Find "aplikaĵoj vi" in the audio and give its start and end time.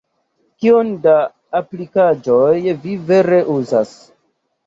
1.59-2.97